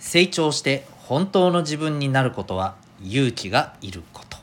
[0.00, 4.38] 成長して本当の自分になることは勇気がいること。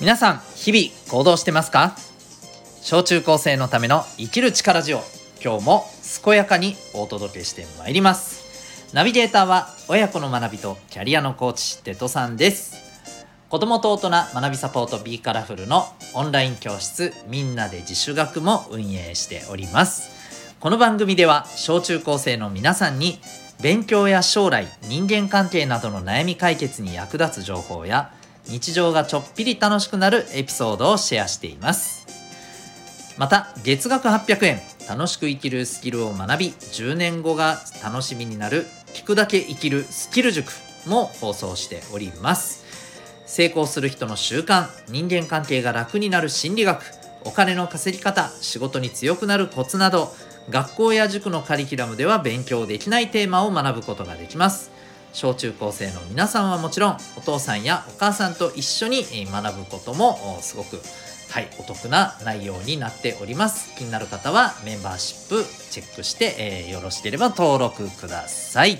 [0.00, 1.96] 皆さん日々行動してますか？
[2.82, 5.02] 小中高生のための生きる力ジオ
[5.42, 5.84] 今日も
[6.24, 8.92] 健やかにお届けしてまいります。
[8.92, 12.76] ナビゲーターは親子の学びとキャリアのコーチテトさんです。
[13.48, 20.10] 子供と大人学びサポート B カラフルのオンライン教室みんなで自主学も運営しております。
[20.60, 23.20] この番組では小中高生の皆さんに
[23.62, 28.12] 勉強や将来人間関係などの悩み解決に役立つ情報や
[28.46, 32.07] 日常がちょっぴり楽しくなるエピソードをシェアしています。
[33.18, 34.60] また月額800円。
[34.88, 40.50] 楽しく生きるスキルを学び10年後が楽しみになる聞くだけ生きるスキル塾
[40.86, 42.64] も放送しております。
[43.26, 46.82] 成功する人の習慣人間関係が楽になる心理学。
[47.24, 50.14] お金の稼ぎ方仕事に強くなるコツなど
[50.48, 54.70] 学校や塾のカリキュラムでは勉強できないテーマを学ぶことができます。
[55.12, 60.80] 小中高生の皆さんはもちろんお父さんやお母さんと一緒に学ぶこともすごく
[61.30, 63.76] はいお得な内容になっております。
[63.76, 68.78] 気になる方はメンバーシップチェックして、えー、よろしければ登録ください。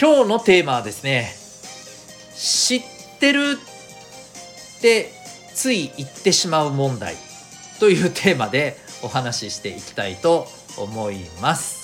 [0.00, 1.32] 今日のテーマはですね
[2.34, 2.82] 知っ
[3.18, 3.58] てる
[4.78, 5.12] って
[5.54, 7.16] つい言ってしまう問題
[7.80, 10.46] というテーマでお話ししていきたいと
[10.78, 11.80] 思います。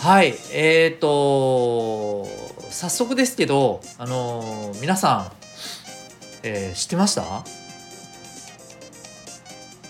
[0.00, 2.26] はいえーと
[2.70, 5.37] 早速ですけどあのー、皆さん、
[6.42, 7.44] えー、知ってました？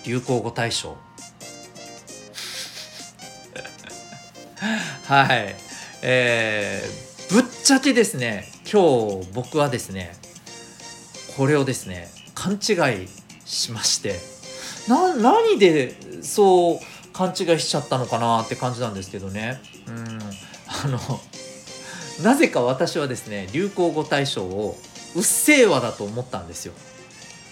[0.04, 0.96] 流行語大賞。
[5.06, 5.54] はい。
[6.02, 10.16] えー、ぶっちゃけですね今日僕はですね
[11.36, 12.56] これをですね勘違
[13.02, 13.08] い
[13.44, 14.18] しまして。
[14.88, 16.78] な何でそう
[17.12, 19.60] 勘違いしちゃったのかなって感じなんですけどね。
[19.86, 20.18] うん。
[20.66, 21.20] あの
[22.22, 24.78] なぜか私はですね流行語大賞を
[25.14, 26.72] うっせぇわだと思ったんですよ。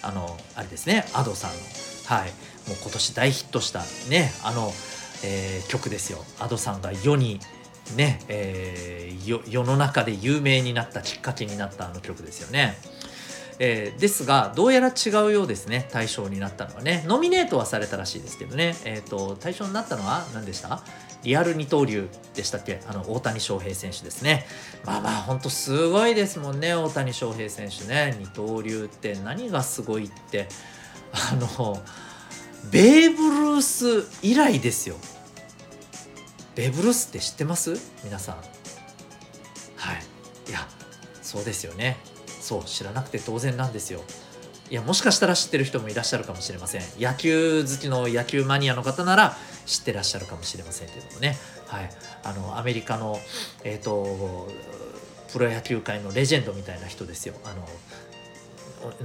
[0.01, 1.05] あのあれですね。
[1.13, 1.57] Ado さんの。
[2.05, 2.31] はい。
[2.67, 4.73] もう今年大ヒットしたねあの、
[5.23, 6.23] えー、曲ですよ。
[6.39, 7.39] Ado さんが世に
[7.95, 12.77] ね、えー、世の中で有名になったきっかけになったあの曲ですよね。
[13.59, 15.87] えー、ですがどうやら違うようですね。
[15.91, 17.03] 対象になったのはね。
[17.07, 20.81] ノミネートはされたらしいですけどね、えーと、対象になったのは何でした？
[21.27, 22.79] リアル二刀流でしたっけ？
[22.87, 24.47] あの大谷翔平選手ですね。
[24.85, 28.15] まあまあほんとすごいですもんね大谷翔平選手ね。
[28.17, 30.47] 二刀流って何がすごいって。
[31.11, 31.81] あの
[32.71, 34.95] ベーブ・ルース以来ですよ。
[36.55, 37.73] ベーブ・ルースって知ってます？
[38.05, 38.35] 皆さん。
[38.35, 38.41] は
[39.95, 40.49] い。
[40.49, 40.65] いや
[41.21, 41.97] そうですよね。
[42.39, 44.01] そう知らなくて当然なんですよ。
[44.69, 46.81] いやもしかしたら知ってる人もいらっしゃるかもしれません。
[46.97, 51.37] 野球好きの野球マニアの方なら知ってらっしゃるかもしれませんけどもね。
[51.67, 51.89] はい。
[52.23, 53.19] あのアメリカの
[53.63, 54.47] えっ、ー、と
[55.31, 57.35] プロ野球界のレジェンドみたいな人ですよ。
[57.43, 57.67] あの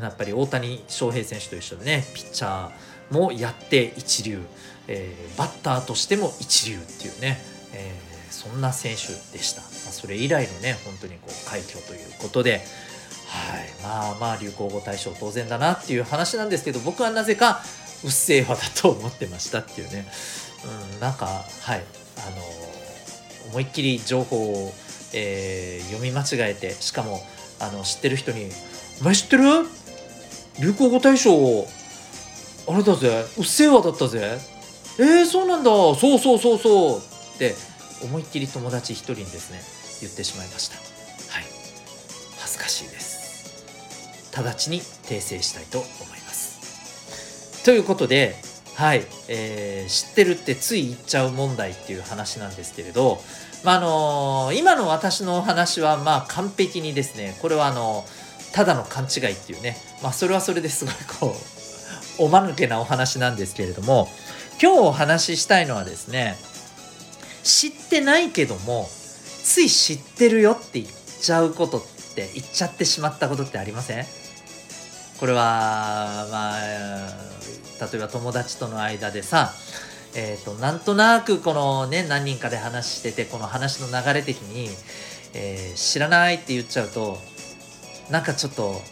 [0.00, 4.40] やっぱり大谷翔平選手と一緒でねピッチャーもやって一流、
[4.86, 7.38] えー、バッターとしても一流っていうね、
[7.74, 12.60] えー、そんな選手でした、まあ、それ以来のね本当にこう快挙ということで。
[13.32, 17.62] はい、まあまあ流行語大賞当然だなっていう話なんですけど僕はなぜか
[18.04, 20.06] うっせぇわだと思ってましたっていうね、
[20.64, 21.84] うん、なんかはい
[22.18, 22.42] あの
[23.50, 24.72] 思いっきり情報を、
[25.12, 27.20] えー、読み間違えてしかも
[27.60, 28.50] あの知ってる人に
[29.00, 29.42] 「お前知ってる？
[30.60, 31.66] 流行語大賞
[32.68, 33.24] あれだぜ？
[33.38, 34.38] うっせぇわだったぜ？
[34.98, 35.70] えー、そうなんだ。
[35.70, 36.98] そうそうそうそう」
[37.34, 37.54] って
[38.04, 39.60] 思いっきり友達一人にですね
[40.00, 40.76] 言ってしまいました。
[40.76, 41.44] はい。
[42.38, 44.32] 恥ずかしいです。
[44.36, 47.64] 直ちに訂正したいと思います。
[47.64, 48.36] ということで、
[48.74, 53.19] はい、えー、知ってるってつい言っちゃう問題っていう話なんですけれど、
[53.64, 58.04] まあ、のー、今の私のお話はまあ完璧にですねこれはあの
[58.52, 61.36] ただの勘違いっていうね、まあ、それはそれですごいこ
[62.19, 64.08] う おまぬけなお話なんですけれども
[64.62, 66.36] 今日お話ししたいのはですね
[67.42, 68.88] 知ってないけども
[69.44, 70.86] つい知ってるよって言っ
[71.20, 71.82] ちゃうことっ
[72.14, 74.06] て言っちゃってしまったことってありません？
[75.19, 76.59] これはまあ
[77.81, 79.53] 例えば友達との間でさ
[80.14, 84.69] えーと、なんとなくこのね何人かで話しててこの話の流れ的に、
[85.32, 87.17] えー、知らないって言っちゃうと
[88.11, 88.82] なんかちょっと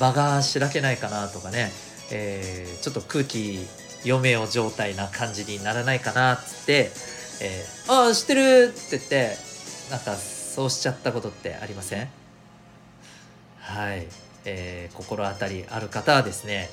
[0.00, 1.70] 場がしらけないかなとかね、
[2.10, 3.58] えー、ちょっと空気
[4.06, 6.90] 嫁を状態な感じにならないかなっつって
[7.44, 9.36] 「えー、ああ知ってる!」って言って
[9.90, 12.08] なんかそうしちゃったことってありません？
[13.60, 14.06] はい、
[14.44, 16.68] えー、心当たりある方はですね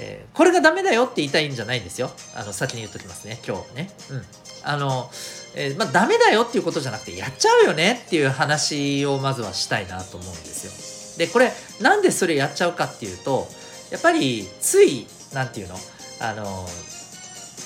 [0.00, 2.08] えー、これがダメだよって言いたいんじゃないんですよ。
[2.36, 3.90] あの先に言っときますね、今日ね。
[4.12, 4.22] うん。
[4.62, 5.10] あの、
[5.56, 11.26] えー、まあ、ダメだよっていうことじゃなくて、やっちゃうよねっていう話をまずはしたいなと思うんですよ。
[11.26, 13.48] で、これ、なんでそれやっちゃうかっていうと、
[13.90, 15.74] やっぱり、つい、なんていうの？
[16.20, 16.44] あの、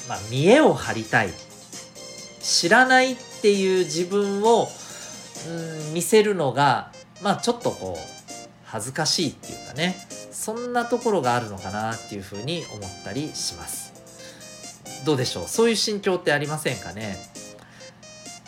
[0.09, 1.31] まあ、見栄を張りたい。
[2.41, 4.69] 知らないっていう自分を、
[5.49, 5.51] う
[5.91, 8.12] ん、見せるのが、まあ、ちょっとこう、
[8.73, 9.99] 恥ずかしいっていうかね。
[10.33, 13.93] そんなところがあるのかなっていうふうに思ったりします。
[15.05, 15.45] どうでしょう？
[15.47, 17.19] そういう心境ってありませんかね？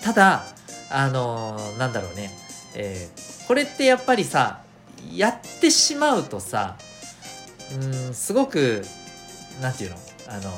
[0.03, 0.47] ただ
[0.91, 2.31] あのー、なんだろうね、
[2.75, 4.61] えー、これってやっぱりさ
[5.13, 6.77] やってしまうとさ
[7.75, 8.83] うんすごく
[9.61, 9.99] 何て言うの？
[10.27, 10.51] あの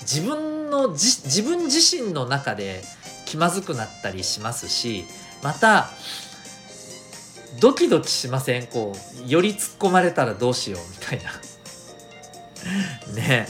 [0.00, 2.82] 自分の自分自身の中で
[3.26, 5.04] 気まずくなったりしますし
[5.42, 5.90] また
[7.58, 8.66] ドキドキしません？
[8.68, 8.94] こ
[9.26, 11.32] うより突っ込まれたらどうしようみたいな。
[13.20, 13.48] ね。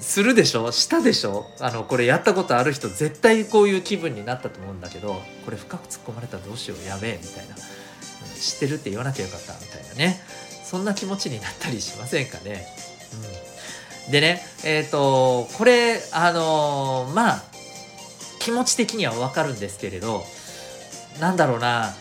[0.00, 0.70] するでしょ？
[0.72, 1.46] したでしょ？
[1.60, 6.86] あのこれやったことある人絶対こういう気分になったと思うんだけどこれ深く突っ込まれたらどうしよう？
[6.86, 7.54] やべえみたいな。
[8.40, 10.20] 知ってるって言わなきゃよかったみたいなね。
[10.64, 12.66] そんな気持ちになったりしませんかね？
[14.06, 17.42] うん、でねえっ、ー、とこれあのー、まあ
[18.40, 20.24] 気持ち的にはわかるんですけれど
[21.20, 21.94] なんだろうな。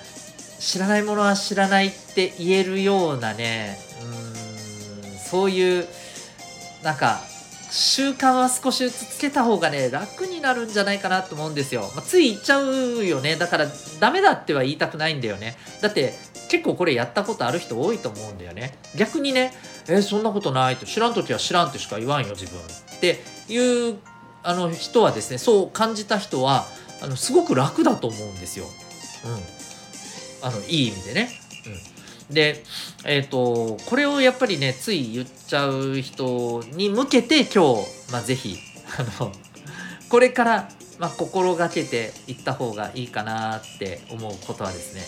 [0.62, 5.88] 知らないものは知らないって言えるようなねうんそういう
[6.84, 7.22] なんか
[7.72, 13.38] 習慣は少しずつつけた方がね楽になるんじゃないかなと思うんですよ、まあ、つい言っちゃうよね。
[13.38, 13.68] だから
[14.00, 15.56] ダメだっては言いたくないんだよね。
[15.82, 16.14] だって
[16.50, 18.78] 結構これやったことある人多いと思うんだよね。
[18.98, 19.54] 逆にね
[19.88, 20.86] えー、そんなことないと。
[20.86, 22.60] 知らん時は知らんとしか言わんよ自分。
[22.60, 24.00] っていう
[24.44, 26.66] あの人はですねそう感じた人は
[27.02, 28.66] あのすごく楽だと思うんですよ。
[29.26, 29.61] うん。
[30.42, 31.30] あのいい意味でね。
[32.30, 32.64] うん、で、
[33.06, 38.58] え、ー、とこれをやっぱりねつい言っちゃう人に向けて今日、まあ、ぜひ
[38.98, 39.32] あの
[40.10, 45.02] これから、まあ、心がけていった方がいいかなって思うことはですね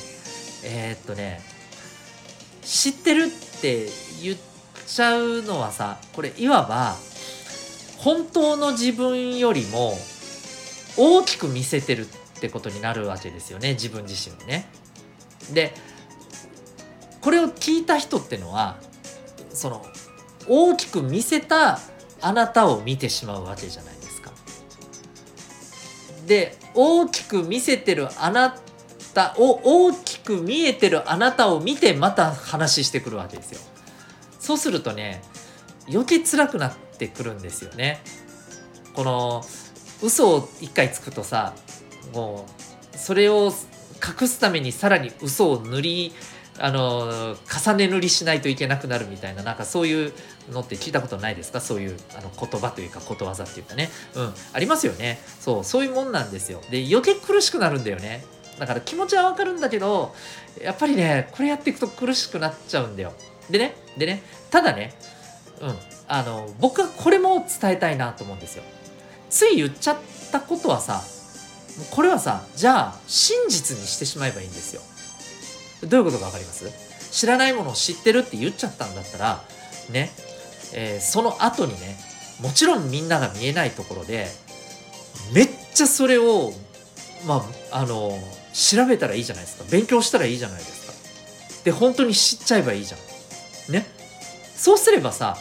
[0.65, 1.41] えっ、とね
[2.63, 3.89] 知ってるって
[4.21, 4.37] 言っ
[4.87, 6.95] ちゃうのはさこれいわば
[7.97, 9.97] 本当の自分よりも
[10.97, 14.67] 大きく見せてるってことになるわけですよね自分自身をね。
[15.51, 15.73] で
[17.21, 18.77] これを聞いた人ってのは
[19.53, 19.85] その
[20.47, 21.79] 大きく見せた
[22.21, 24.31] あなたを見てしまうわけじゃないですか。
[26.27, 28.55] で大きく見せてるあな
[29.13, 33.59] たを大きく見えてるあなたを見てまた話してくるわけですよ。
[34.39, 35.21] そうするとね
[35.89, 38.01] 余計辛くなってくるんですよね。
[38.93, 39.43] この
[40.01, 41.53] 嘘を一回つくとさ
[42.13, 42.45] も
[42.93, 43.53] うそれを
[44.05, 46.13] 隠すためにさらに嘘を塗り
[46.59, 47.35] あの
[47.65, 50.13] 重ね塗りしないといけなくなるみたいななんかそういう
[50.51, 51.59] のって聞いたことないですか？
[51.59, 53.89] そういうあの言葉というかことわざっていうかね。
[54.15, 54.33] うん。
[54.53, 55.19] ありますよね。
[55.39, 55.63] そう。
[55.63, 56.61] そういうもんなんですよ。
[56.69, 58.23] で余計苦しくなるんだよね。
[58.59, 60.13] だから気持ちはわかるんだけど
[60.61, 63.13] やっぱりねこれやっていくと苦しくなっちゃうんだよ。
[63.49, 64.21] でねでね
[64.51, 64.93] ただね
[65.59, 65.75] うん。
[66.07, 68.63] あの僕はこれも伝えたいなと思うんですよ。
[69.31, 69.97] つい言っちゃっ
[70.31, 71.01] たことはさ
[71.91, 74.81] これはさじゃあ真実にしてしまえばいいんですよ。
[75.87, 76.69] どういうことか分かります？
[77.11, 79.43] 知らないものを知ってるって言っちゃったんだったら
[79.91, 80.11] ね、
[80.73, 81.97] えー、その後にね
[82.41, 84.27] もちろんみんなが見えないところで
[85.33, 86.51] めっちゃそれを
[87.27, 88.17] まああの
[88.53, 89.65] 調べたらいいじゃないですか。
[89.69, 90.93] 勉強したらいいじゃないですか。
[91.65, 93.73] で本当に知っちゃえばいいじゃん。
[93.73, 93.85] ね？
[94.55, 95.37] そうすればさ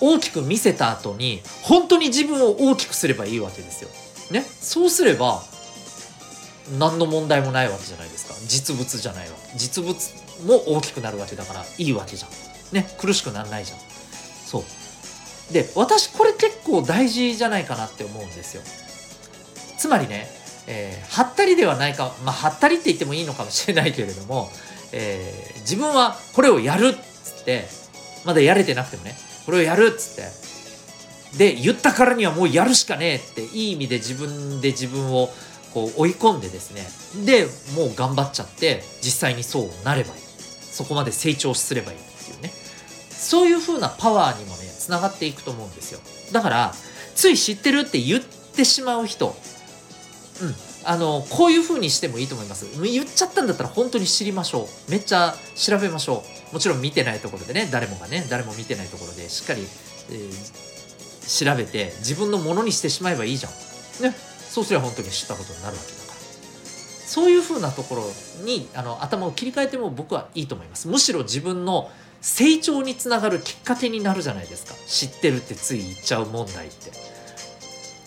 [0.00, 3.90] 大きく見せた後に本当に自分を大きくすればいいわけですよ。
[4.30, 4.42] ね。
[4.60, 5.42] そうすれば
[6.78, 8.34] 何の問題もないわけじゃないですか。
[8.46, 9.94] 実物じゃないわ実物
[10.46, 12.30] も大きくなるわけだからいいわけじゃん。
[12.74, 12.88] ね。
[12.98, 13.78] 苦しくならないじゃん。
[14.46, 14.64] そう。
[15.52, 18.62] で私これ結構大事じゃないかなって思うんですよ。
[19.76, 20.26] つまりね、
[20.66, 24.50] えー、はったりではないかまあはったりって言ってもいいのかもしれないけれども、
[24.92, 27.66] えー、自分はこれをやるっつって
[28.24, 29.14] まだやれてなくてもね
[29.44, 30.53] これをやるっつって
[31.36, 35.28] で言ったからにはもうやるしかねえっていい意味で自分で自分を
[35.72, 36.86] こう追い込んでですね。
[37.24, 40.20] でもう頑張っちゃって実際にそうなればいい。
[40.20, 42.52] そこまで成長すればいいっていうね。
[43.10, 46.00] そういう風なパワーにもねつながっていくと思うんですよ。
[46.32, 46.74] だから
[47.14, 49.34] つい知ってるって言ってしまう人。
[50.42, 50.54] うん。
[50.86, 52.66] あのこういう風にしてもいいと思います。
[52.82, 54.90] 言っちゃったんだったら本当に知りましょう。
[54.90, 56.54] めっちゃ調べましょう。
[56.54, 59.62] もちろん見てないところでね誰もがね誰も見てないところでしっかり、
[60.10, 60.73] えー
[61.26, 63.52] 調べて自分のものにしてしまえばいいじゃん。
[64.02, 64.14] ね、
[64.50, 66.14] そうすれば本当に知ったことになるわけだから。
[67.06, 68.04] そういうふうなところ
[68.44, 70.88] にあの頭を切り替えても僕はいいと思います。
[70.88, 71.90] むしろ自分の
[72.20, 74.74] 成長につながるきっかけになるじゃないですか。
[74.86, 76.90] 知ってるってつい言っちゃう問題って。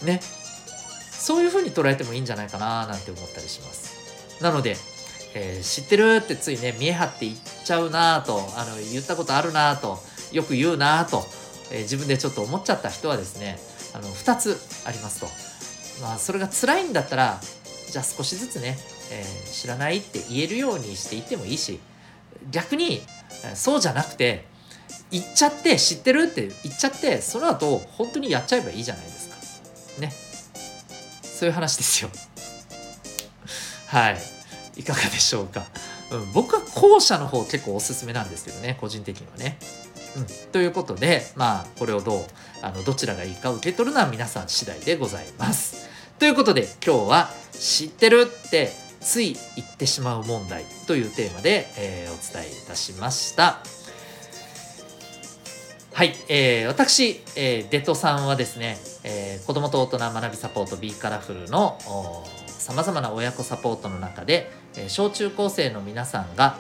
[0.05, 0.21] ね。
[1.12, 4.41] そういうふうに捉えてもいいんじゃないかななんて思ったりします。
[4.41, 4.77] なので、
[5.33, 10.00] えー、知ってるってついね見え張って言っちゃうなとあの言ったことあるなと
[10.31, 11.25] よく言うなと、
[11.71, 13.59] えー、自分でちょっと思っちゃった人はですね
[13.93, 15.27] あの2つありますと。
[16.01, 17.39] まあそれが辛いんだったら
[17.91, 18.77] じゃあ少しずつね、
[19.12, 21.79] えー、知らないって言えるようにしていってもいいし
[22.51, 23.01] 逆に
[23.55, 24.45] そうじゃなくて
[25.12, 30.01] 言っちゃって知ってるって言っちゃってその後本当にやっちゃえばいいじゃないですか。
[30.01, 30.12] ね。
[31.21, 32.09] そういう話ですよ。
[33.88, 34.21] はい。
[34.75, 35.65] いかがでしょうか、
[36.12, 39.57] うん、僕は後者の方結構おすすめなんですけどね個人的にはね。
[40.17, 42.25] うん、ということでまあこれをどう
[42.62, 45.88] あのどちらがいいか受け取るのは皆さん次第でございます。
[46.19, 53.59] ということで今日は「知ってる?」ってつい言ってしまう問題というテーマで、えー、お伝えいたしました。
[55.93, 61.79] はい、えー、私、えー、デトさんはですね、えー、子供と大人学びサポート B カラフルの
[62.57, 64.51] さまざまな親子サポートの中で、
[64.87, 66.57] 小中高生の皆さんが、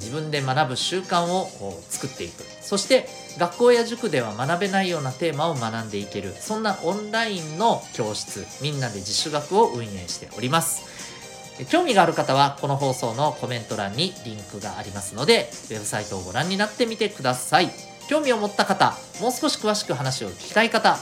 [0.00, 1.48] 自分で学ぶ習慣を
[1.88, 2.42] 作っていく。
[2.60, 6.34] そして学校や塾では学べないようなテーマを学んでいける。
[6.38, 11.64] そんなオンラインの教室みんなで自主学を運営しております。
[11.70, 17.70] 興味がある方はこの放送のコメント欄にリンクがありますのでウェブサイトをご覧になってみてください。
[18.08, 20.96] 興味を持った方もう少し詳しく話を聞きたい方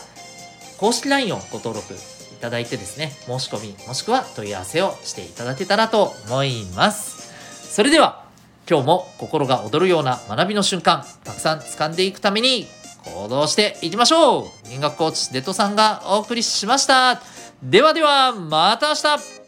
[0.79, 1.95] 公式 LINE をご登録。
[2.35, 7.33] いただいてですね、申し込み、もしくは問い合わせをしていただけたらと思います。
[7.75, 8.25] それでは、
[8.69, 12.67] 今日も心が躍るような学びの瞬間、たくさん掴んでいくために
[13.05, 17.21] 行動していきましょう入学コーチデトさんがお送りしました。
[17.63, 19.44] ではでは、また明日